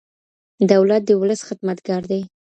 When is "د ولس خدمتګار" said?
1.05-2.01